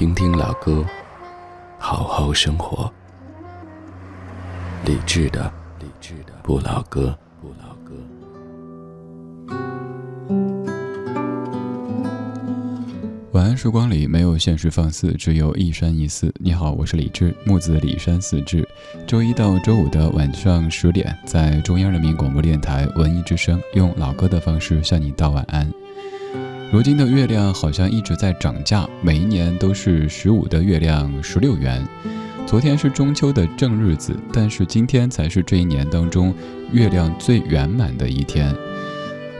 [0.00, 0.82] 听听老歌，
[1.78, 2.90] 好好生活。
[4.86, 7.14] 理智的，理智的不老歌。
[7.38, 7.92] 不老歌
[13.32, 16.32] 晚安，时光里没有现实放肆，只有一山一寺。
[16.38, 18.66] 你好，我是李志，木子李山四志。
[19.06, 25.70] 周一到周五的晚上十点，在中央人民广播电台文艺之声，用老歌的方式向你道晚安。
[26.72, 31.84] 如今的月亮好像一直在涨价，每一年都是十五的月亮十六元。
[32.46, 36.32] 昨天是中秋的正日子，但是今天才是这一年当中
[36.70, 38.54] 月亮最圆满的一天。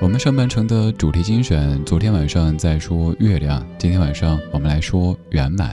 [0.00, 5.72] 我们上半程的主题精选，昨天晚上在说月亮，今天晚上我们来说圆满。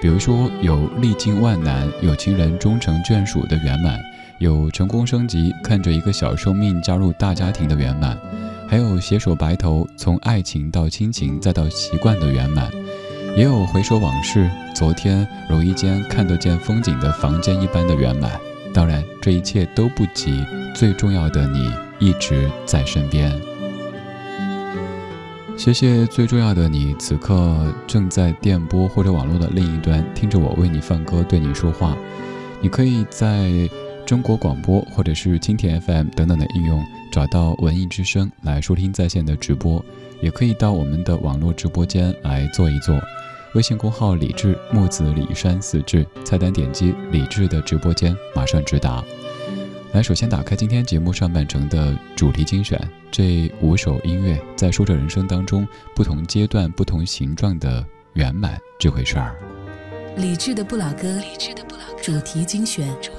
[0.00, 4.00] 比如说有历经万难，有情人终成眷属的圆满，
[4.38, 8.18] 有成功升级，看着一个小生命加入大家庭的圆满，
[8.68, 12.70] 还有携手白头，从爱情到亲情再到习惯的圆满，
[13.36, 18.32] 也有回首往事，昨天如一间看得见风景的房间一般的圆满。
[18.74, 23.32] 当然，这一切都不及最重要的你一直在身边。
[25.56, 31.96] 谢谢最重要的你，此刻正在电波或者网络的另一端听着我为你放歌，对你说话。
[32.60, 33.48] 你可以在
[34.04, 39.84] 中国广播或者是蜻蜓 FM 等等的应用找到文艺之声来收听在线的直播，
[40.20, 43.00] 也可以到我们的网络直播间来坐一坐。
[43.54, 49.02] 微信公号李志木子李山四志，菜单点击李志的直播间，马上直达。
[49.92, 52.78] 来，首先打开今天节目上半程的主题精选，
[53.10, 57.82] 这五首音乐在说着人生当中不同阶段、不同形状的
[58.12, 59.34] 圆满这回事儿。
[60.18, 62.86] 理智的不老歌，李志的不老歌主题精选。
[63.00, 63.14] 总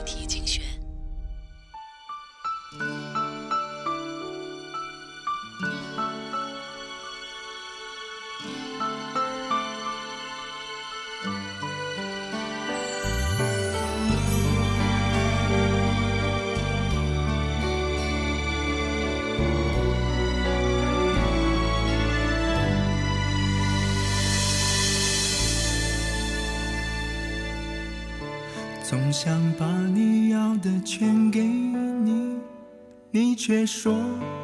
[33.79, 33.93] 说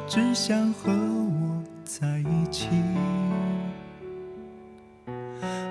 [0.06, 2.68] 只想和我在一起。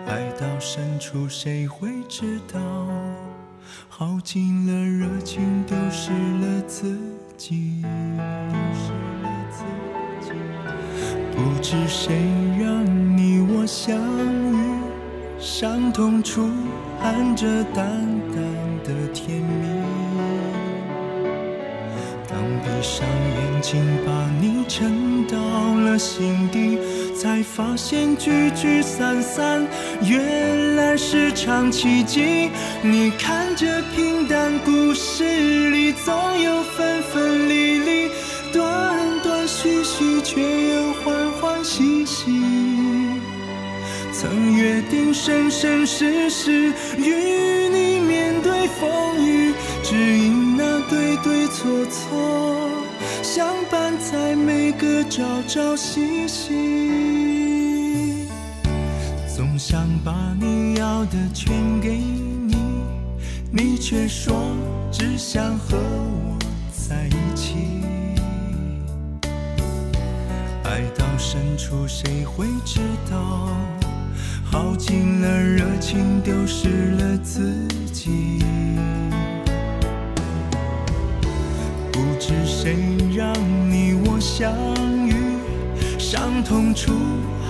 [0.05, 2.59] 爱到深处谁会知道？
[3.87, 6.99] 耗尽了热情，丢失了自
[7.37, 7.81] 己。
[11.31, 12.13] 不知谁
[12.59, 12.85] 让
[13.17, 13.97] 你我相
[14.51, 14.83] 遇，
[15.39, 16.49] 伤痛处
[16.99, 17.85] 含着淡
[18.35, 18.63] 淡。
[18.83, 20.02] 的甜蜜。
[22.63, 24.11] 闭上眼睛，把
[24.41, 26.77] 你沉到了心底，
[27.15, 29.65] 才发现聚聚散散，
[30.01, 32.49] 原来是场奇迹。
[32.81, 38.09] 你看这平淡故事里，总有分分离离，
[38.51, 42.31] 断断续续，却又欢欢喜喜。
[44.11, 48.63] 曾约定生生世世与你面对。
[48.79, 49.53] 风雨，
[49.83, 50.42] 只因
[51.23, 52.69] 对错错，
[53.23, 58.27] 相伴在每个朝朝夕夕。
[59.33, 62.57] 总想把你要的全给你，
[63.51, 64.35] 你却说
[64.91, 66.37] 只想和我
[66.71, 67.55] 在一起。
[70.65, 73.47] 爱到深处，谁会知道？
[74.43, 78.43] 耗尽了热情，丢失了自己。
[82.25, 82.77] 是谁
[83.13, 83.33] 让
[83.69, 84.49] 你我相
[85.05, 85.13] 遇，
[85.99, 86.93] 伤痛处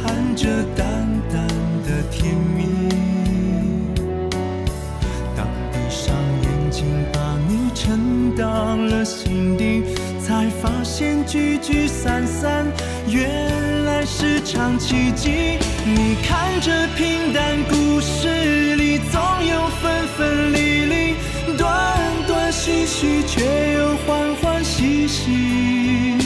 [0.01, 0.87] 含着淡
[1.31, 1.47] 淡
[1.85, 2.89] 的甜蜜。
[5.37, 9.83] 当闭上眼睛，把你沉到了心底，
[10.19, 12.65] 才发现聚聚散散，
[13.07, 15.59] 原来是场奇迹。
[15.85, 21.15] 你看这平淡故事里，总有分分离离，
[21.59, 21.95] 断
[22.25, 24.62] 断续续，却又欢欢
[25.07, 26.17] 喜喜。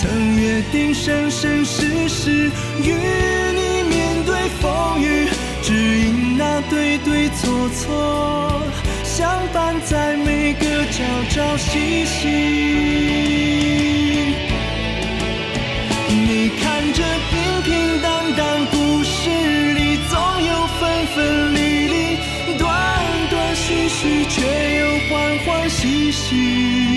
[0.00, 2.50] 曾约定生生世世
[2.82, 5.28] 与你面对风雨，
[5.62, 8.62] 只因那对对错错，
[9.04, 12.28] 相伴在每个朝朝夕夕。
[16.08, 19.28] 你看这平平淡淡故事
[19.74, 20.18] 里，总
[20.48, 21.94] 有分分离离，
[22.56, 22.68] 断
[23.30, 24.40] 断续续，却
[24.80, 26.89] 又欢欢喜喜。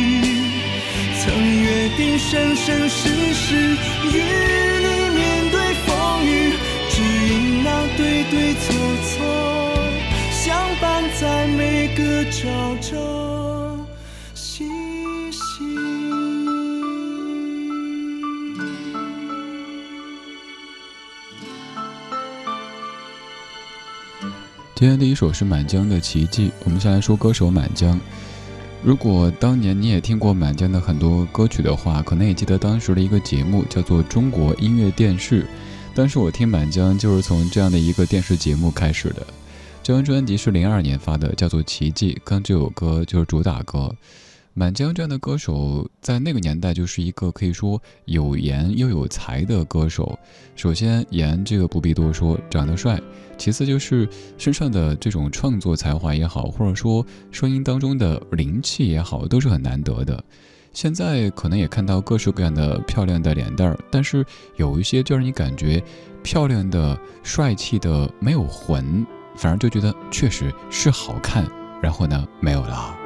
[1.95, 6.54] 定生生世世与你面对风雨，
[6.90, 8.74] 只因那对对错
[9.06, 9.24] 错，
[10.31, 12.98] 相伴在每个朝朝
[14.34, 14.66] 夕
[15.31, 15.40] 夕。
[24.75, 28.00] 今天第一首是满江的奇迹，我们先来说歌手满江。
[28.83, 35.44] 如果当年你也听过满江的很多歌曲的话，可能也记得当时的一个节目叫做《中国音乐电视》。
[35.95, 39.25] 当时我听满江就是从这样的一个电视节目开始的。
[39.81, 43.95] 这张专辑是零二年发的，叫做《奇迹》，刚这首歌就是主打歌。
[44.55, 50.17] 满江这样的歌手，在那个年代就是一个可以说有颜又有才的歌手。
[50.55, 52.95] 首先，颜这个不必多说，长得帅；
[53.35, 54.07] 其次就是
[54.38, 60.23] 身上的这种创作才华也好，或者说声音当中的灵气也好，都是很难得的。
[60.71, 64.23] 现在可能也看到各式各样的漂亮的脸蛋儿，但是
[64.57, 65.83] 有一些就让你感觉
[66.21, 69.03] 漂亮的、帅气的没有魂，
[69.35, 71.44] 反而就觉得确实是好看，
[71.81, 73.02] 然后呢没有了。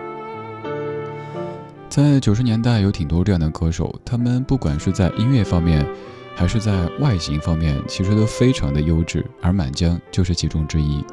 [1.89, 5.88] 在九十年代有挺多这样的歌手，他们不管是在音乐方面，
[6.36, 11.04] 还是在外形方面，其实都非常的优质，而满江就是其中之一。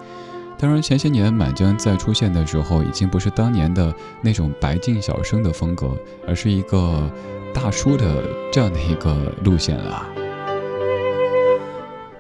[0.59, 5.91] 当然，前些年满江在出现的时候，已经不是当年的那种白净小生的风格，
[6.27, 7.11] 而是一个
[7.55, 8.23] 大叔的
[8.53, 10.07] 这样的一个路线了。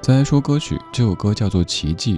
[0.00, 2.16] 再来说歌曲，这首歌叫做《奇迹》。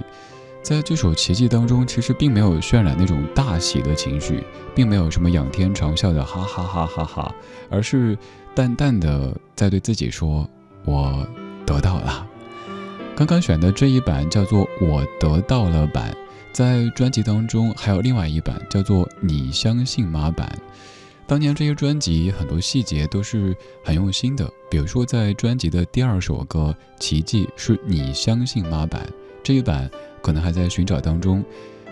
[0.66, 4.42] 在这首奇迹当中，其实并没有渲染那种大喜的情绪，
[4.74, 7.34] 并没有什么仰天长啸的哈哈哈哈哈，
[7.70, 8.18] 而是
[8.52, 10.44] 淡淡的在对自己说
[10.84, 11.24] ：“我
[11.64, 12.28] 得到了。”
[13.14, 16.12] 刚刚选的这一版叫做《我得到了》版，
[16.52, 20.50] 在专辑当中还有另外一版叫做《你相信吗》版。
[21.28, 29.08] 当年这些专辑很多细节都是很用心的，比如说在专辑的第二首歌《奇迹》是你相信吗版，
[29.44, 29.88] 这一版。
[30.26, 31.40] 可能还在寻找当中，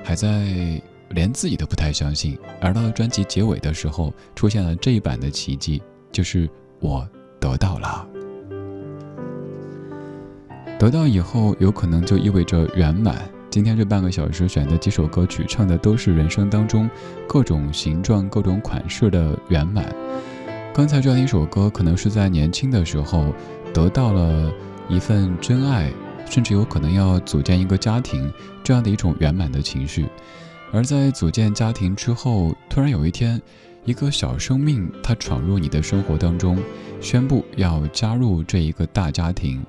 [0.02, 2.36] 还在连自己都不太相信。
[2.60, 6.50] 而到了专辑结尾的时候，出现了这一版的奇迹，就是
[6.80, 7.08] 我
[7.38, 8.04] 得到了。
[10.80, 13.22] 得到以后，有可能就意味着圆满。
[13.50, 16.90] 今天这半个小时选的几首歌曲，唱的都是人生当中
[17.28, 19.94] 各种形状、各种款式的圆满。
[20.74, 23.32] 刚才这样一首歌，可能是在年轻的时候
[23.72, 24.52] 得到了
[24.88, 25.92] 一份真爱。
[26.28, 28.32] 甚至有可能要组建一个家庭，
[28.62, 30.06] 这样的一种圆满的情绪。
[30.72, 33.40] 而在组建家庭之后，突然有一天，
[33.84, 36.58] 一个小生命它闯入你的生活当中，
[37.00, 39.64] 宣布要加入这一个大家庭。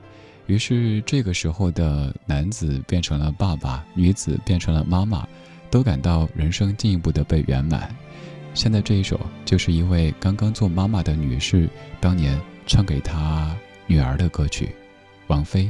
[0.48, 5.28] 于是这个时候的男子变成了爸爸，女子变成了妈妈，
[5.70, 7.96] 都感到人生进一步的被圆满。
[8.54, 11.70] 现在这一首就是一位刚刚做妈妈的女士
[12.00, 13.56] 当年唱给她
[13.86, 14.70] 女儿的歌曲，
[15.28, 15.70] 王菲。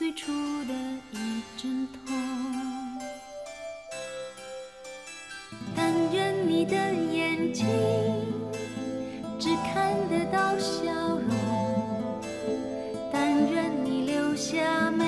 [0.00, 0.32] 最初
[0.64, 0.72] 的
[1.12, 2.16] 一阵痛，
[5.76, 7.66] 但愿你的眼睛
[9.38, 11.28] 只看得到笑容，
[13.12, 15.04] 但愿你留下每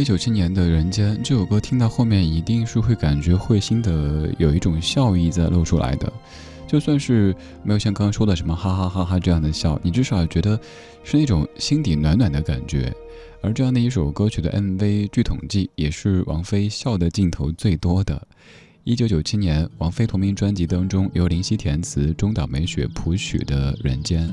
[0.00, 6.12] 一九七年的《人间》这首歌听到后面，一定是会感觉会心的有一种笑意在露出来的。
[6.68, 10.58] 就算是没有像刚刚说的什么哈哈哈哈这样的笑，你至少觉得
[11.02, 12.94] 是那种心底暖暖的感觉。
[13.42, 18.24] 而这样的一首歌曲的 MV，据统计也是王菲笑的镜头最多的。
[18.88, 24.26] 一九九七年，王菲同名专辑当中由林夕填词、中岛美雪谱曲的《人间》。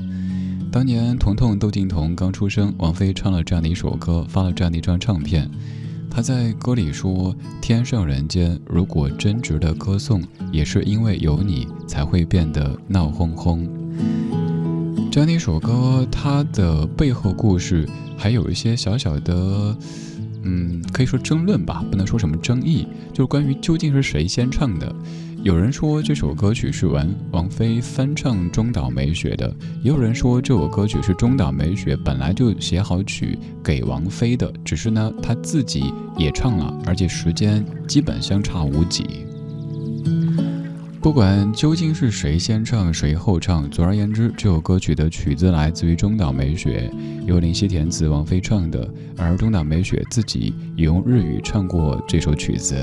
[0.72, 5.46] 当年童童窦靖童刚出生，王菲唱了这样的一首歌，发了这样的一张唱片。
[6.10, 13.68] 她在歌里说：“天上人间，如果真值得歌颂，也是因为有你才会变得闹哄哄。”
[15.12, 17.86] 这样的一首歌，它的背后故事
[18.16, 19.76] 还有一些小小的，
[20.46, 24.94] 嗯，可以说争论吧，不能说什么争议，就是关于究竟是谁先唱的。
[25.42, 39.04] 有人说这首歌曲是王王菲翻唱中岛美雪的，也有人说这首歌曲是中岛美雪本来就写好曲给王菲的，只是呢她自己也唱了，而且时间基本相差无几。
[41.06, 46.90] 不管究竟是谁先唱谁后唱，总而言之，这首歌曲的曲子来自于中岛美雪，
[47.24, 52.74] 由林夕填词，王菲唱的，而中岛美雪自己也用日语唱过这首曲子。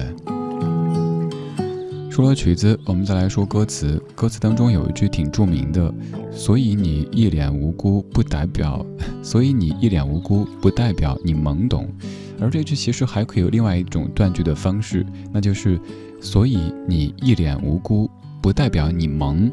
[2.10, 4.02] 说了曲子，我们再来说歌词。
[4.16, 5.94] 歌词当中有一句挺著名的，
[6.32, 8.86] 所以你一脸无辜，不代表，
[9.22, 11.94] 所以你一脸无辜，不代表你懵懂。
[12.40, 15.78] 而这句其实还可以有另外一种断句的方式，那就是，
[16.24, 18.10] 所以你一脸无辜，
[18.42, 19.52] 不代表你懵，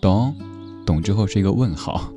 [0.00, 0.34] 懂？
[0.86, 2.10] 懂之后是一个问号。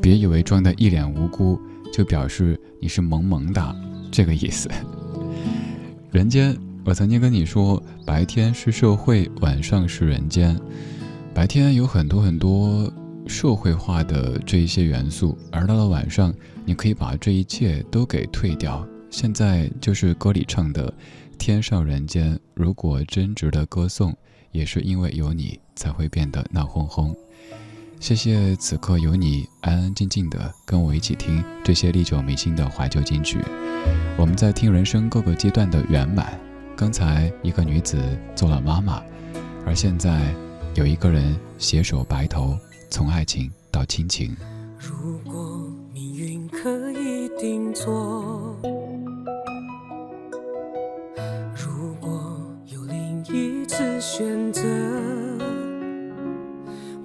[0.00, 1.60] 别以为装的一脸无辜，
[1.92, 3.76] 就表示你是萌萌的，
[4.12, 4.70] 这个意思。
[6.10, 6.56] 人间。
[6.86, 10.54] 我曾经跟你说，白天是社会，晚上是人间。
[11.32, 12.92] 白天有很多很多
[13.26, 16.30] 社会化的这一些元素，而到了晚上，
[16.66, 18.86] 你可以把这一切都给退掉。
[19.08, 20.92] 现在就是歌里唱的
[21.44, 24.16] “天上人间”，如果真值得歌颂，
[24.50, 27.14] 也是因为有你才会变得闹哄哄。
[28.00, 33.38] 谢谢此刻有你安安静静的跟我一起听这些历久弥新的怀旧金曲。
[34.16, 36.32] 我们在听人生各个阶段的圆满。
[36.74, 38.02] 刚才一个女子
[38.34, 39.02] 做了妈妈，
[39.66, 40.34] 而现在
[40.74, 42.58] 有一个人携手白头，
[42.88, 44.34] 从爱情到亲情。
[44.78, 48.58] 如果命运可以定做，
[53.34, 54.62] 一次选择，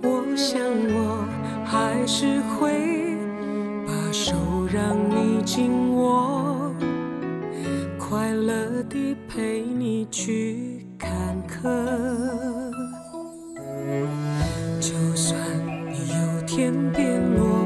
[0.03, 1.25] 我想我
[1.65, 3.17] 还是会
[3.87, 4.35] 把手
[4.71, 6.71] 让你紧握，
[7.97, 11.09] 快乐地陪你去看
[11.47, 11.67] 客。
[14.79, 15.35] 就算
[15.87, 17.58] 你有天变落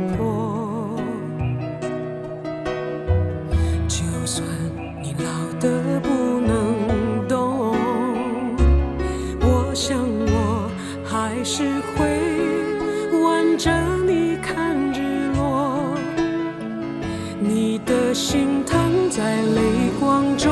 [18.13, 19.61] 心疼在泪
[19.99, 20.51] 光中，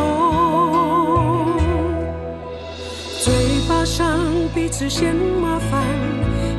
[3.23, 3.31] 嘴
[3.69, 4.19] 巴上
[4.53, 5.83] 彼此嫌麻烦，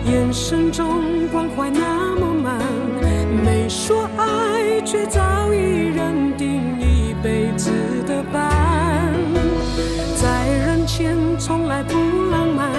[0.04, 2.56] 眼神中关怀那么满，
[3.44, 7.72] 没说爱，却早已认定一辈子
[8.06, 9.12] 的伴，
[10.14, 11.94] 在人前从来不
[12.30, 12.70] 浪漫，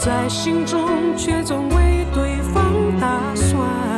[0.00, 2.64] 在心中却总为对方
[3.00, 3.95] 打算。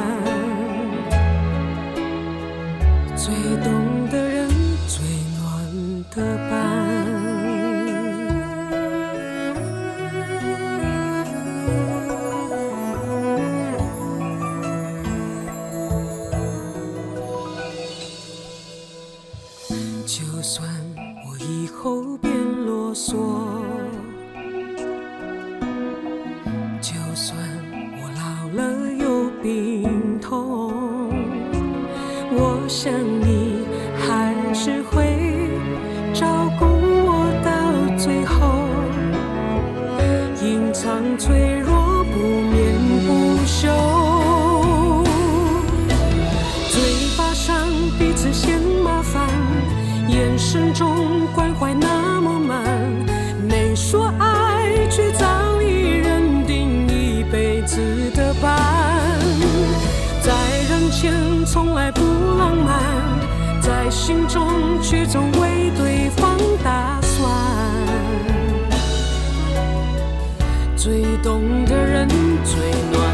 [21.88, 22.30] 后变
[22.66, 23.47] 啰嗦，
[51.59, 52.62] 怀那么满，
[53.49, 57.81] 没说爱，却早已认定一辈子
[58.14, 58.57] 的伴。
[60.23, 60.33] 在
[60.71, 61.12] 人前
[61.44, 62.01] 从来不
[62.38, 62.81] 浪漫，
[63.61, 67.29] 在心中却总为对方打算。
[70.77, 72.09] 最懂的人，
[72.44, 72.55] 最
[72.92, 73.08] 暖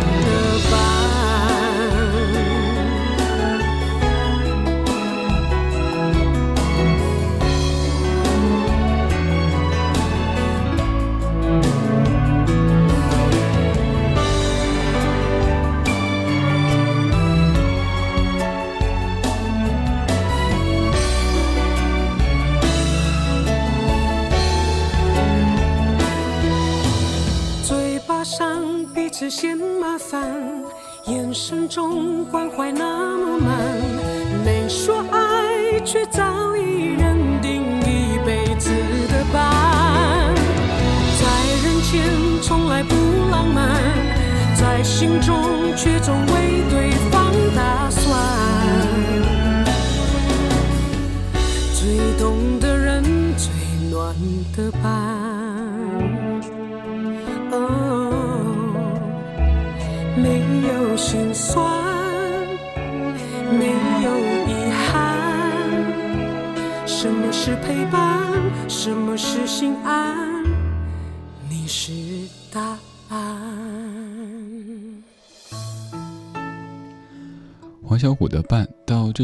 [45.24, 46.93] 中却总未对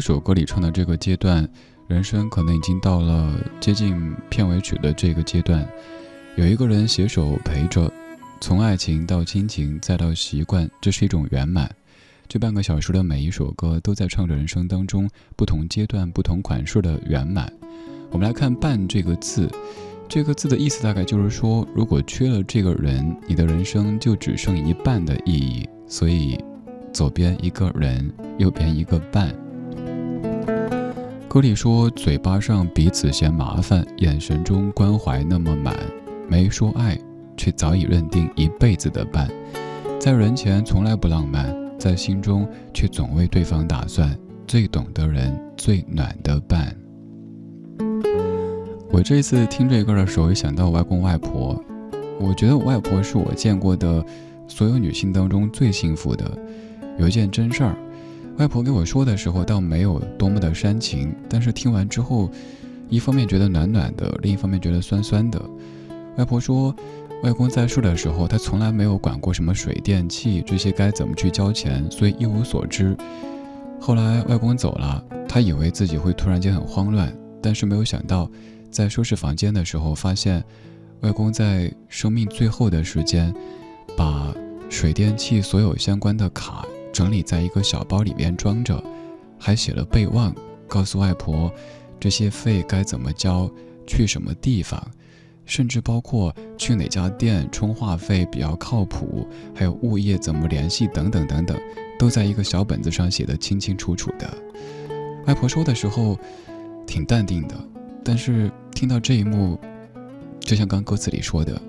[0.01, 1.47] 这首歌里唱的这个阶段，
[1.87, 5.69] 人生可能已经到了接近片尾曲的这个阶段。
[6.37, 7.93] 有一个人携手陪着，
[8.41, 11.71] 从爱情到亲情再到习惯，这是一种圆满。
[12.27, 17.53] 这半个小时的每一首歌都在唱着人生当中不同阶段、不同款式的圆满。
[18.11, 19.51] 我们来看“伴”这个字，
[20.09, 25.69] 这个字的意思大概就是说，如果缺了这个人，你的人生就只剩一半的意义。
[25.87, 26.43] 所以，
[26.91, 29.37] 左边一个人，右边一个伴。
[31.33, 35.77] 歌里说，嘴巴上彼此嫌麻烦，眼神中关怀那么满，
[36.29, 36.99] 没说爱，
[37.37, 39.31] 却早已认定一辈子的伴。
[40.01, 44.12] 在人前从来不浪漫，在心中却总为对方打算。
[44.45, 46.77] 最懂的人，最暖的伴。
[48.90, 51.62] 我这次听这歌的时候，也想到外公外婆。
[52.19, 54.05] 我觉得外婆是我见过的
[54.49, 56.37] 所有女性当中最幸福的。
[56.99, 57.77] 有一件真事儿，
[58.40, 62.31] 外婆给我说的时候，倒没有多么的煽情，但是听完之后，
[62.88, 65.38] 一方面觉得暖暖的，另一方面觉得酸酸的。
[66.16, 66.74] 外婆说，
[67.22, 72.96] 外公在世的时候，他从来没有管过什么水电气这些该怎么去交钱，所以一无所知。
[73.79, 78.26] 后来外公走了，他以为自己会突然间很慌乱，但是没有想到，
[78.70, 80.42] 在收拾房间的时候，发现
[81.03, 83.35] 外公在生命最后的时间，
[83.94, 84.35] 把
[84.70, 88.83] 水电气所有相关的卡整理在一个小包里面装着，
[89.38, 90.35] 还写了备忘，
[90.68, 91.53] 告诉外婆
[91.98, 93.50] 这些费该怎么交，
[93.87, 94.81] 去什么地方，
[95.44, 101.59] 甚至包括去哪家店充话费比较靠谱，还有物业怎么联系等等等等，
[101.98, 104.29] 都在一个小本子上写得清清楚楚的。
[105.26, 106.18] 外婆说的时候
[106.87, 107.55] 挺淡定的，
[108.05, 109.59] 但是听到这一幕，
[110.40, 111.61] 就像刚歌词里说的，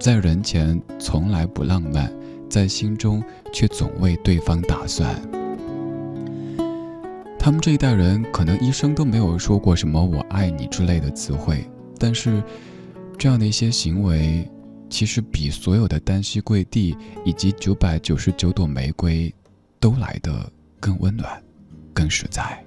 [0.00, 2.12] 在人前从来不浪漫，
[2.48, 5.14] 在心中却总为对方打算。
[7.38, 11.64] 他们这一代人可能一生都没有说过什么“我爱你”之类的词汇，
[11.96, 12.42] 但是
[13.16, 14.50] 这样的一些行为，
[14.90, 19.32] 其实比所有的单膝跪地以及九百九十九朵玫瑰
[19.78, 21.40] 都来得更温暖、
[21.94, 22.65] 更实在。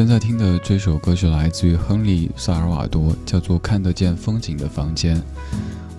[0.00, 5.14] 现在听的这首歌是来自于亨利·萨尔瓦多，叫做《看得见风景的房间》。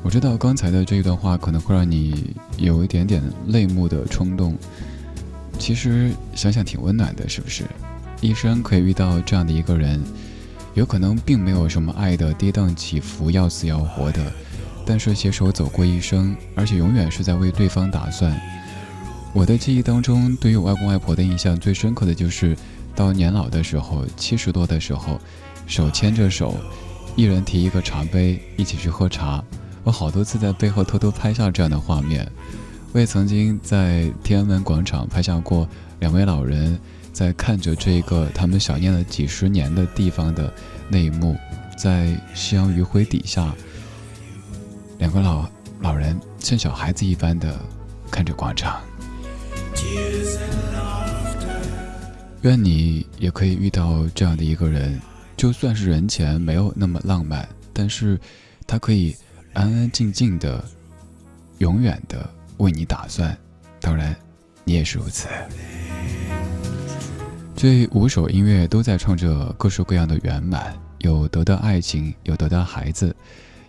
[0.02, 4.58] 我知道刚才的这一段话可能会让你有一点点泪目的冲动，
[5.60, 7.64] 其实想想挺温暖的，是不是？
[8.22, 10.02] 一生可以遇到这样的一个人，
[10.74, 14.34] 有可能并没有什么爱的跌宕起伏、要死要活的，
[14.84, 18.36] 但是携手走过一生，而且永远是在为对方打算。
[19.32, 22.58] 我的记忆当中，对于我外公外婆的印象最深刻的就是。
[22.96, 25.20] 到年老的时候，七十多的时候，
[25.66, 26.56] 手牵着手，
[27.16, 29.44] 一人提一个茶杯，一起去喝茶。
[29.84, 32.30] 我好多次在背后偷偷拍下这样的画面。
[32.94, 35.68] 我也曾经在天安门广场拍下过
[36.00, 36.78] 两位老人
[37.14, 40.54] 在看着这个他们想念了几十年的地方的
[40.90, 41.36] 那一幕，
[41.78, 43.56] 在夕阳余晖底下，
[45.00, 45.50] 两个老
[45.80, 47.58] 老人像小孩子一般的
[48.12, 48.82] 看着广场。
[52.42, 55.00] 愿你也可以遇到这样的一个人，
[55.38, 58.20] 就算是人前没有那么浪漫，但是
[58.66, 59.16] 他可以
[59.54, 60.64] 安安静静的、
[61.60, 62.28] 永远的
[62.58, 63.38] 为你打算。
[63.80, 64.16] 当然，
[64.64, 65.28] 你也是如此。
[67.56, 73.16] 这五首音乐都在唱着各式各样的圆满，有得到爱情，有得到孩子，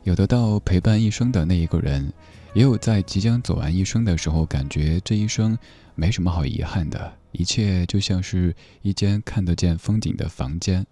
[0.05, 2.11] 有得到陪伴一生的那一个人，
[2.55, 5.59] 也有在即将走完一生的时候，感觉这一生
[5.95, 7.13] 没什么好遗憾的。
[7.33, 10.87] 一切就像是一间看得见风景的房间，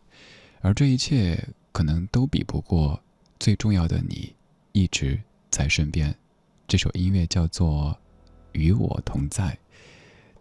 [0.60, 3.00] 而这一切可能都比不过
[3.38, 4.34] 最重要的你
[4.72, 6.14] 一直在身边。
[6.66, 7.96] 这首音乐叫做
[8.58, 9.44] 《与我同在》，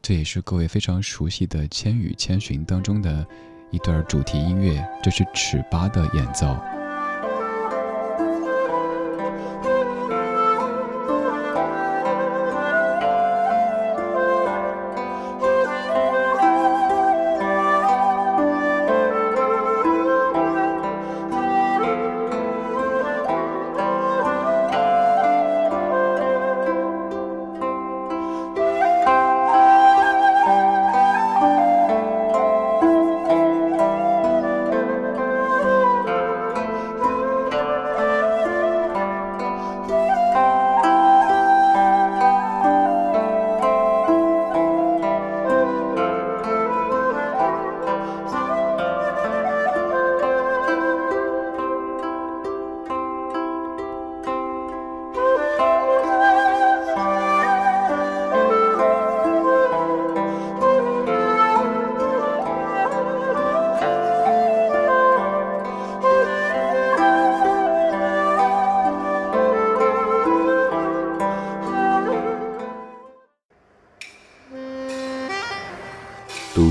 [0.01, 3.25] 这也是各位非常熟悉的《千与千寻》当中的
[3.71, 6.57] 一段主题音乐，这是尺八的演奏。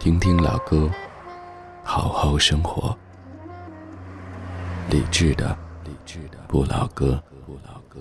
[0.00, 0.90] 听听老歌，
[1.84, 2.96] 好好生活。
[4.90, 8.00] 理智的，理智的不老歌，不老歌。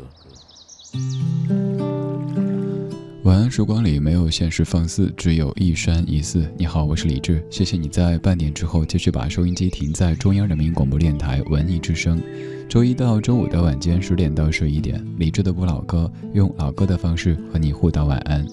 [3.25, 6.49] 晚安时光里没有现实放肆，只有一山一寺。
[6.57, 12.17] 你好，我是李志，谢谢你在半点之后继续把收音机停在中央人民广播电台文艺之声。
[12.69, 18.47] 周一到周五的晚间十点到十一点，李志的不老歌，用老歌的方式和你互道晚安。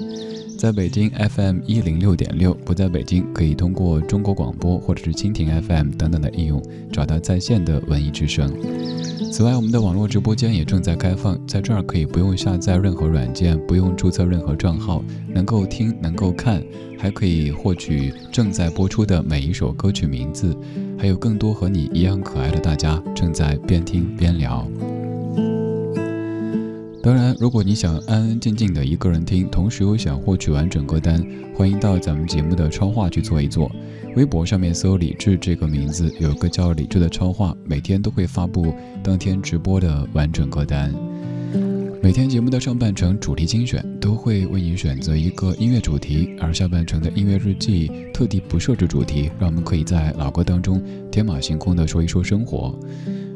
[0.56, 8.50] 在北京 FM 一零六点六，不在北京可以通过中国广播或者是蜻蜓 FM 等等的应用找到在线的文艺之声。
[9.30, 16.62] 此外，我们的网络直播间也正在开放，在这儿可以不用下载任何软件，不用注册任何账号，能够听，能够看，
[16.98, 20.56] 还可以获取正在播出的每一首歌曲名字，
[20.98, 24.66] 还有更多和你一样可爱的大家正在边听边聊。
[27.06, 33.70] 当然，如果你想安安静静的一个人听，同时又想获取完整歌单，欢迎到咱们节目的超话去做一做。
[34.16, 40.92] 微博上面搜“李志”这个名字，有个叫“李志”的超话，每天都会发布当天直播的完整歌单。
[42.02, 52.76] 每天节目的上半程主题精选都会为你选择一个音乐主题，而下半程的音乐日记特地不设置主题，让我们可以在老歌当中天马行空的说一说生活。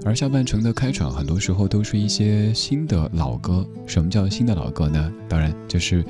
[0.04, 3.66] 而下半程的开场，很多时候都是一些新的老歌。
[3.86, 5.12] 什么叫新的老歌呢？
[5.28, 6.02] 当然就是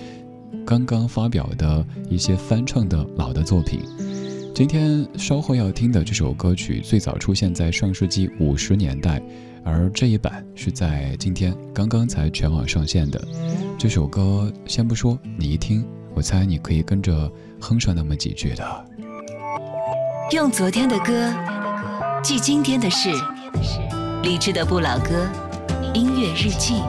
[0.64, 3.80] 刚刚发表的一些翻唱的老的作品。
[4.54, 9.20] 今天稍后要听的这首歌曲，最早出现在上世纪五十年代，
[9.64, 13.20] 而这一版是在今天刚刚才全网上线的。
[13.76, 18.84] 这首歌先不说，你一听，我猜你可以跟着哼上那么几句的。
[20.32, 21.34] 用昨天的歌
[22.22, 23.10] 记今天的事。
[24.22, 25.28] 理智的不老歌，
[25.94, 26.82] 音乐日记。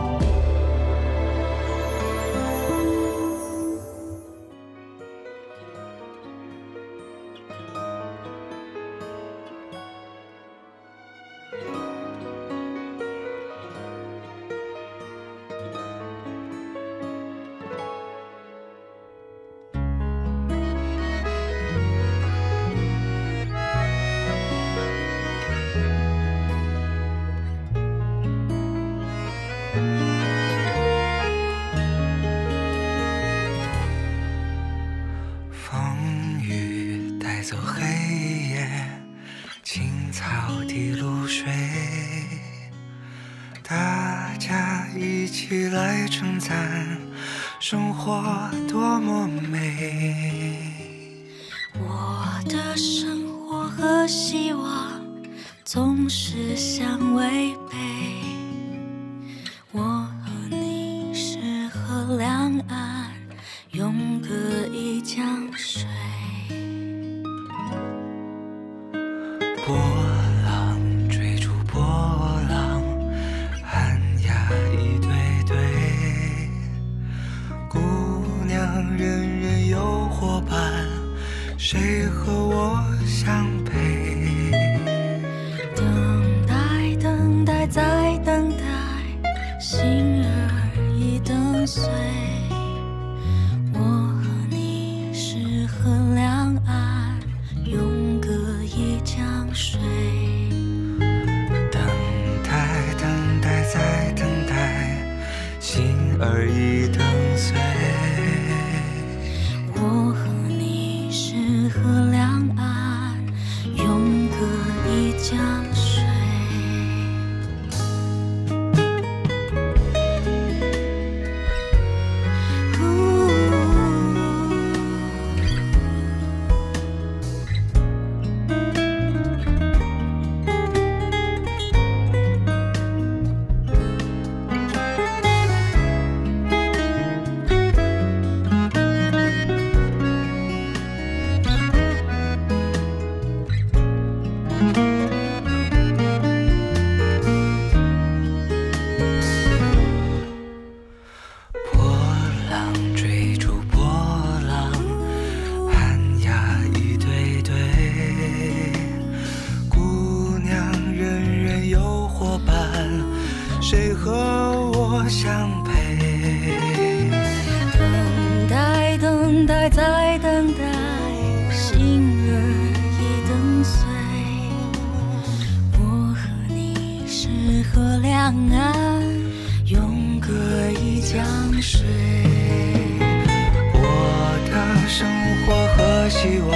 [186.21, 186.53] 希望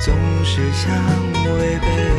[0.00, 0.90] 总是相
[1.44, 2.15] 违背。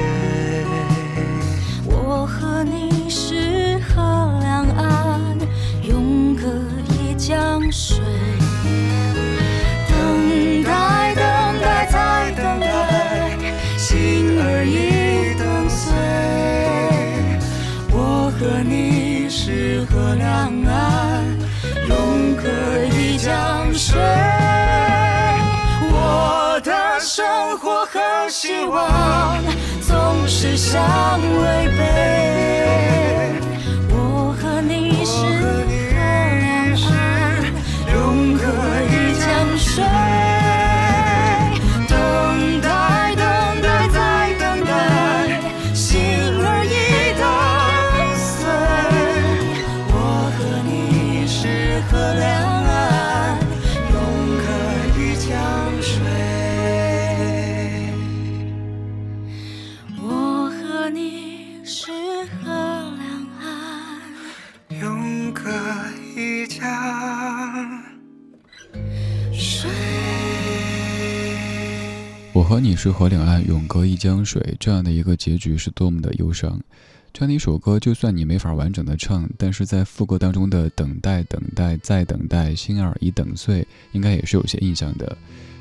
[28.40, 29.44] 希望
[29.82, 31.97] 总是相违背。
[72.48, 76.58] 和你是河两岸，永隔一江水，这样的一个结局是多么的忧伤。
[77.12, 85.18] 这样的一首歌，就算你没法完整的唱，但是在副歌当中的等待、等待、再等待，心儿已等碎，应该也是有些印象的。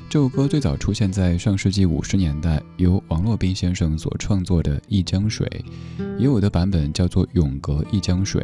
[0.09, 5.45] 这首歌最早出现在上世纪五十年代，由王洛宾先生所创作的《一江水》，
[6.17, 8.41] 也有的版本叫做《永隔一江水》。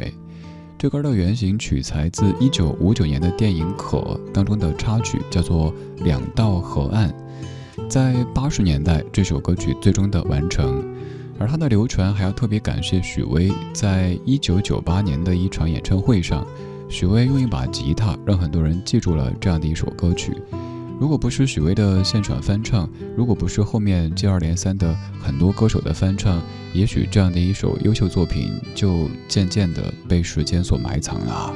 [0.76, 3.96] 这歌的原型取材自一九五九年的电影《可》
[4.32, 5.72] 当中的插曲，叫做
[6.04, 7.08] 《两道河岸》。
[7.88, 10.84] 在八十年代，这首歌曲最终的完成，
[11.38, 16.46] 而它的流传还要特别感谢许巍，在一九九八年的一场演唱会上，
[16.88, 20.32] 许巍用一把吉他让很多人记住了这样的一首歌曲。
[21.00, 26.40] 如果不是许巍的现场翻唱，如果不是后面接二连三的很多歌手的翻唱，
[26.72, 31.52] 也许这样的一首优秀作品就渐渐的被时间所埋藏了。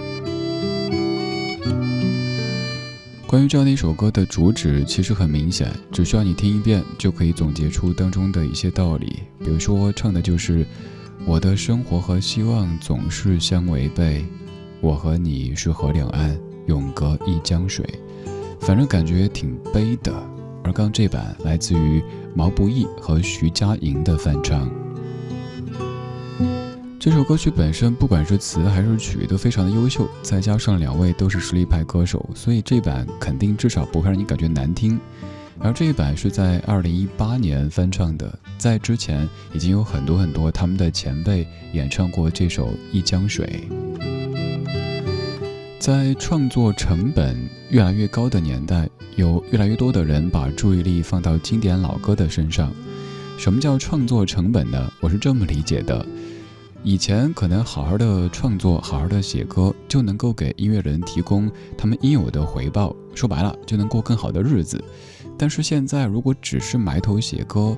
[3.29, 9.19] 关于这样的一首歌的主旨，其实很明显，只需要你听一遍就可以总结出当中的一些道理。
[9.41, 10.65] 比如说，唱的就是
[11.29, 14.25] “我的生活和希望总是相违背，
[14.81, 17.85] 我和你是河两岸，永隔一江水”，
[18.61, 20.11] 反正感觉挺悲的。
[20.65, 22.03] 而刚这版来自于
[22.35, 24.71] 毛不易和徐佳莹的翻唱。
[27.01, 34.99] 这首歌曲本身，不管是词还是曲，都非常的优秀，再加上两位都是实力派歌手，所以这版肯定至少不会让你感觉难听。
[35.61, 43.65] 而这一版是在二零一八年翻唱的，在之前已经有很多很多他们的前辈演唱过这首《一江水》。
[45.79, 47.37] 在创作成本
[47.71, 52.73] 越来越高的年代，有越来越多的人把注意力放到经典老歌的身上。
[53.39, 54.93] 什么叫创作成本呢？
[54.99, 56.05] 我是这么理解的。
[56.85, 62.95] 以前可能好好的创作，好好的写歌，就能够给音乐人提供他们应有的回报。
[63.15, 64.83] 说白了，就能过更好的日子。
[65.37, 67.77] 但是现在，如果只是埋头写歌，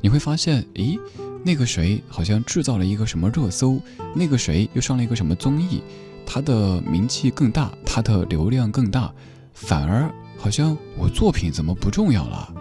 [0.00, 0.98] 你会发现，咦，
[1.44, 3.80] 那个谁好像制造了一个什么热搜，
[4.14, 5.80] 那个谁又上了一个什么综艺，
[6.26, 9.12] 他的名气更大，他的流量更大，
[9.54, 12.52] 反而好像我作品怎么不重要了？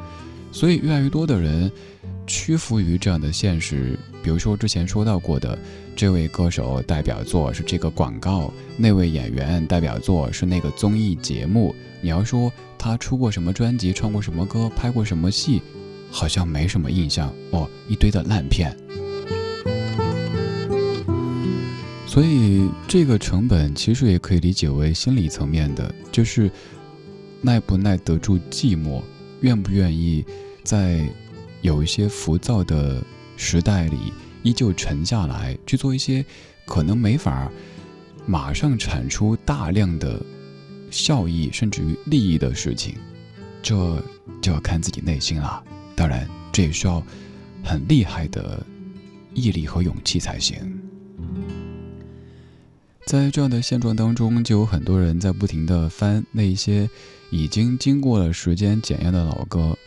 [0.51, 1.71] 所以越来越多的人。
[2.29, 5.57] 屈服于这样的现实，比如说之前说到过的，
[5.95, 11.75] 这位歌手代表作是这个广告，那位演员代表作是那个综艺节目。
[12.01, 15.59] 你要说他出过什么专辑、唱过什么歌、拍过什么戏，
[16.11, 18.77] 好像没什么印象哦，一堆的烂片。
[22.05, 26.51] 所以这个成本其实也可以理解为心理层面的，就是
[27.41, 29.01] 耐不耐得住寂寞，
[29.41, 30.23] 愿不愿意
[30.63, 31.09] 在。
[31.61, 33.03] 有一些浮躁的
[33.37, 36.25] 时代里，依旧沉下来去做一些
[36.65, 37.51] 可能没法
[38.25, 40.21] 马上产出大量的
[40.91, 42.95] 效益甚至于利益的事情，
[43.61, 44.01] 这
[44.41, 45.63] 就要看自己内心了。
[45.95, 47.03] 当然，这也需要
[47.63, 48.65] 很厉害的
[49.33, 50.57] 毅力和勇气才行。
[53.05, 56.87] 在这样的现状当中，就有很多人在不停的翻那些
[57.31, 59.77] 已经经过了时间检验的老歌。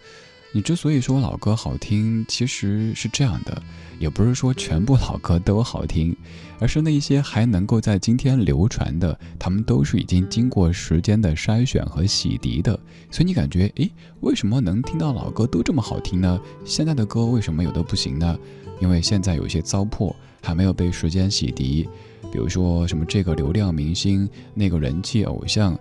[0.55, 3.63] 你之所以说老歌好听，其实是这样的，
[3.99, 6.15] 也不是说全部老歌都好听，
[6.59, 12.79] 而是那一些还能够在今天流传的，他们都是已经经过时间的筛选和洗涤的。
[13.11, 13.91] 所以你感觉，诶，
[14.21, 16.39] 为什么能听到老歌都这么好听呢？
[16.67, 18.39] 现在的歌为什么有的不行呢？
[18.79, 21.89] 因为现在有些糟粕还没有被时间洗涤。
[22.33, 25.79] 比如说什么这个流量明星，那个人气偶像，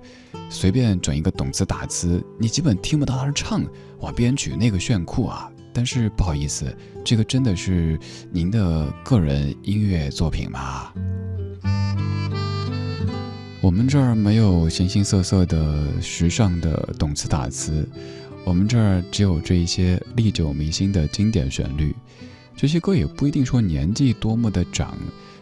[0.50, 3.64] 随便整一个懂词打词，你基本听不到他的唱。
[4.02, 5.50] 哇，编曲那个炫酷啊！
[5.72, 6.76] 但是不好意思，
[7.06, 7.98] 这个真的是
[8.32, 10.92] 您的个人音乐作品吗？
[13.62, 17.88] 我们这儿没有形形色色的时尚的懂词打词，
[18.44, 21.96] 我们这儿只有这一些历久弥新的经典旋律。
[22.58, 24.98] 这些歌也不一定说年纪多么的长。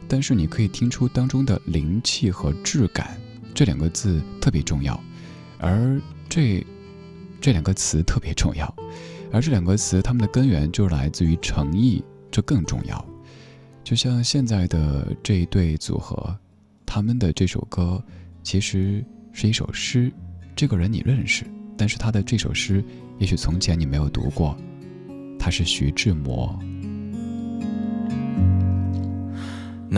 [0.10, 3.16] 但是你可以听出当中的灵气和质感，
[3.54, 5.00] 这两个字特别重要，
[5.60, 6.66] 而这
[7.40, 8.76] 这两个词特别重要，
[9.32, 13.06] 而这两个词它们的根源就是来自于诚意，这更重要。
[13.84, 16.36] 就像现在的这一对组合，
[16.88, 18.04] 他们的这首歌
[18.42, 20.12] 其实是一首诗，
[20.56, 21.46] 这个人你认识，
[21.78, 22.84] 但是他的这首诗
[23.20, 24.58] 也许从前你没有读过，
[25.38, 26.60] 他是徐志摩。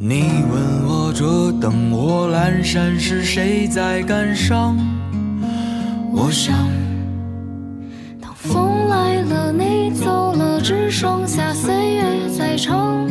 [0.00, 4.76] 你问我这灯火阑珊是谁在感伤？
[6.12, 6.54] 我想，
[8.20, 13.06] 当风来了，你走了，只剩下岁月在唱。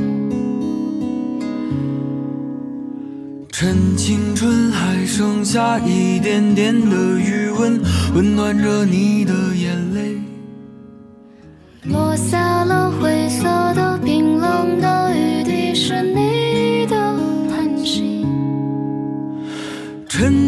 [3.52, 7.82] 趁青春还剩下一点点的余温，
[8.14, 10.16] 温暖着你的眼泪。
[11.86, 13.17] 落下了灰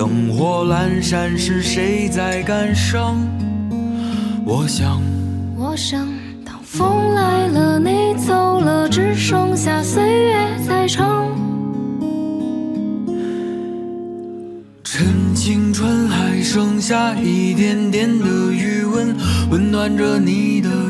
[0.00, 3.18] 灯火阑珊是谁在感伤？
[4.46, 4.98] 我想，
[5.58, 6.08] 我想，
[6.42, 11.28] 当风来了，你走了，只剩下岁月在唱。
[14.82, 19.14] 趁青春还剩下一点点的余温，
[19.50, 20.89] 温暖着你的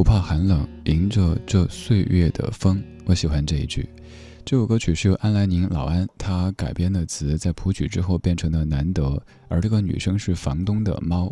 [0.00, 2.82] 不怕寒冷，迎着这岁月的风。
[3.04, 3.86] 我喜欢这一句。
[4.46, 11.30] 这首歌曲是由安来宁老安他改编的词，在谱曲之后变成了难得，而这个女生是房东的猫。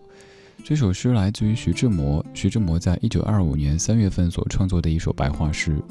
[0.62, 5.82] 这首诗来自于徐志摩，徐志摩在一九二五年三月份所创作的一首白话诗。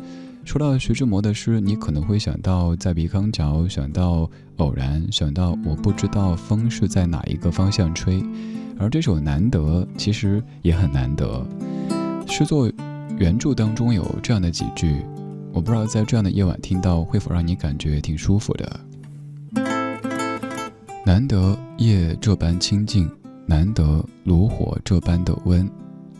[0.46, 8.24] 说到徐志摩的诗，你可能会想到在鼻康桥，想到偶然，想到我不知道风是在哪一个方向吹。
[8.78, 11.44] 而这首难得其实也很难得。
[12.28, 12.72] 诗作
[13.18, 15.02] 原著当中有这样的几句，
[15.52, 18.80] 我不知道在这样的夜晚听到会否让你感觉挺舒服的。
[21.06, 23.10] 难得夜这般清静，
[23.46, 25.68] 难得炉火这般的温，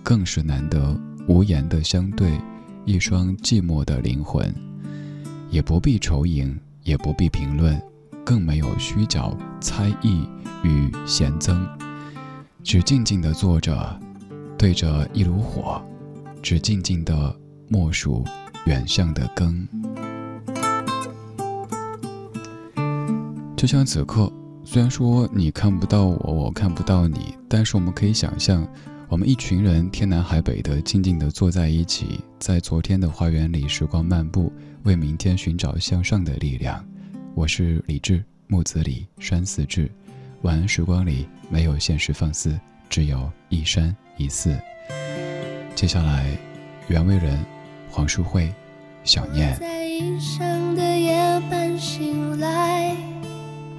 [0.02, 0.98] 更是难得
[1.28, 2.32] 无言的相对，
[2.86, 4.52] 一双寂寞的灵魂。
[5.50, 7.80] 也不必愁吟，也不必评论，
[8.26, 9.30] 更没有虚假
[9.62, 10.28] 猜疑
[10.64, 11.68] 与闲增，
[12.64, 14.00] 只静静地坐着，
[14.58, 15.82] 对着一炉火。
[16.42, 17.36] 只静静地
[17.68, 18.24] 默数
[18.66, 19.68] 远向的更，
[23.56, 24.32] 就像此刻，
[24.64, 28.66] 虽然说你看不到我，我看不到你，但是我们可以想象，
[29.10, 34.52] 我们一群人天南海北的静静地坐在一起，在昨天的花园里时光漫步，
[34.84, 36.86] 为明天寻找向上的力量。
[37.36, 39.92] 我是李志，木子李，山寺志。
[40.44, 42.58] 晚安时光里没有现实放肆，
[42.90, 44.58] 只有一山一寺。
[45.78, 46.26] 接下来，
[46.88, 47.38] 袁惟仁、
[47.88, 48.52] 黄淑慧，
[49.04, 49.56] 想念。
[49.60, 52.98] 在异乡的夜半醒来，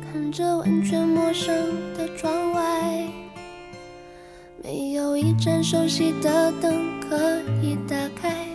[0.01, 1.53] 看着完全陌生
[1.97, 3.05] 的窗外。
[4.63, 8.47] 没有一盏熟悉的灯可以打开，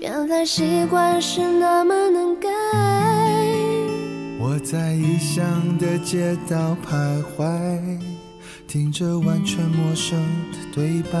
[0.00, 2.48] 原来习惯是那么难改。
[4.40, 8.00] 我在异乡的街道徘徊，
[8.66, 10.18] 听着完全陌生
[10.50, 11.20] 的对白。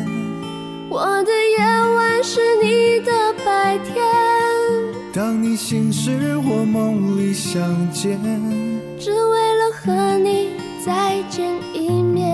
[0.93, 1.63] 我的夜
[1.95, 3.11] 晚是你的
[3.45, 3.95] 白天，
[5.13, 8.19] 当你醒时，我梦里相见，
[8.99, 10.49] 只为了和你
[10.85, 12.27] 再见一面。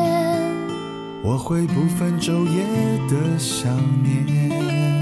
[1.22, 2.64] 我会不分昼夜
[3.08, 4.97] 的想念。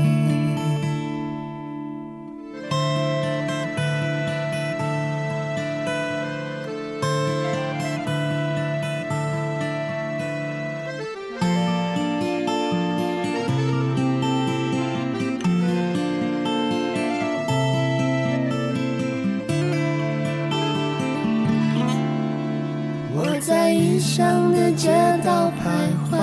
[23.48, 24.89] 在异乡的街
[25.24, 26.18] 道徘徊，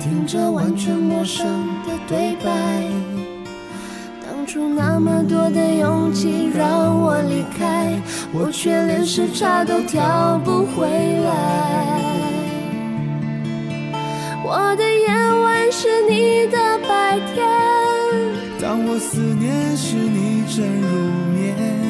[0.00, 1.46] 听着完全陌生
[1.86, 2.82] 的对白。
[4.26, 7.96] 当初那么多的勇气让我离开，
[8.32, 12.00] 我却连时差都调不回来。
[14.44, 16.58] 我的夜晚是你的
[16.88, 17.46] 白天，
[18.60, 20.88] 当我思念时，你正入
[21.36, 21.89] 眠。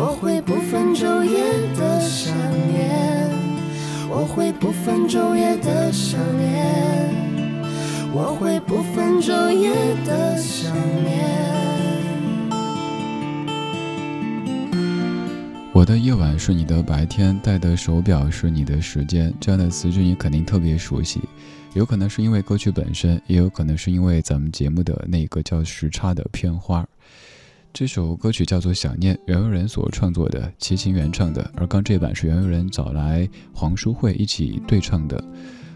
[0.00, 1.42] 我会不分昼夜
[1.74, 2.32] 的想
[2.68, 3.28] 念，
[4.08, 7.52] 我会不分昼夜的想念，
[8.14, 9.72] 我会不分昼夜
[10.06, 10.72] 的想
[11.02, 11.18] 念。
[15.72, 19.34] 我的夜晚是你的白天，戴的手表是你的时间。
[19.40, 21.20] 这样的词句你肯定特别熟悉，
[21.74, 26.86] 有可能是因为歌曲本身，也有可能是因为咱们节目的那个叫时差的片花。
[27.78, 35.22] 这首歌曲叫做《想念》，袁惟仁所创作的，齐秦原唱的，而刚这版是袁惟仁找来黄淑慧一起对唱的。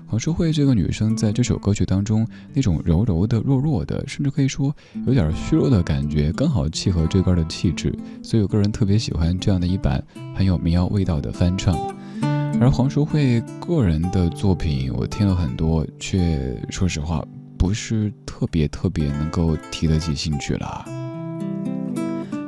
[0.08, 4.74] 黄淑慧这个女生在这首歌曲当中，那种柔柔的、弱弱的，甚至可以说
[5.06, 11.78] 有点虚弱的感觉，刚好契合这歌的气质，所以我个人特别喜欢这样的一版很有民谣味道的翻唱。
[12.60, 17.24] 而黄淑慧个人的作品，我听了很多，却说实话
[17.56, 20.84] 不是特别特别能够提得起兴趣了。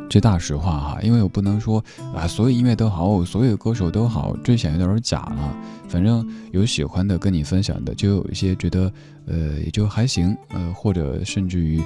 [0.08, 1.84] 这大实话哈，因为我不能说
[2.14, 5.56] 啊，所有音乐都好，所有歌手都好，这显得有点假了。
[5.88, 8.92] 反正有喜欢的跟你分享的，就有一些觉得
[9.26, 11.82] 呃也就还行，呃或者甚至于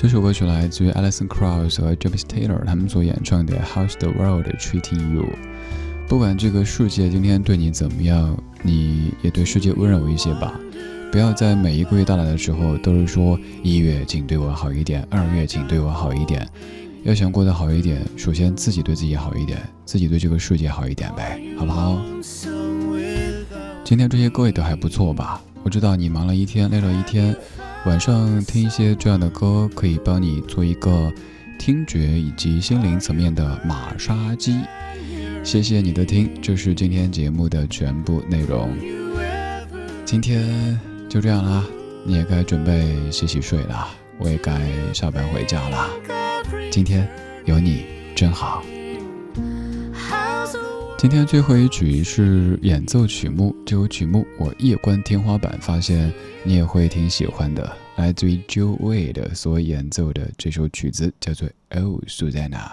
[0.00, 5.22] 这首歌曲来自于 Alison Krauss 和 James Taylor 他们所演唱的《How's the World Treating You》。
[6.06, 10.54] 不管这个世界今天对你怎么样，你也对世界温柔一些吧。
[11.10, 16.48] 不要在每一个月到来的时候都是说一月请对我好一点，二月请对我好一点。
[17.02, 22.00] 要想过得好一点，首先自己对自己好一点，自己对这个世界好一点呗，好不好？
[23.82, 25.42] 今天这些歌也都还不错吧？
[25.64, 27.34] 我知道你忙了一天，累了一天，
[27.88, 31.10] 晚上听一些这样的歌，可以帮你做一个
[31.58, 34.60] 听觉以及心灵层面的马杀鸡。
[35.42, 38.76] 谢谢你的听，这是今天节目的全部内容。
[40.04, 40.78] 今天
[41.08, 41.64] 就这样啦，
[42.04, 44.60] 你也该准备洗洗睡了，我也该
[44.92, 45.88] 下班回家了。
[46.70, 47.08] 今天
[47.46, 48.62] 有你真好。
[50.98, 62.70] 今天最后一曲是演奏曲目，这首曲目我夜观天花板，发现你也会挺喜欢的，来自于 Joe Wade 所演奏的这首曲子叫做《Oh Susanna》。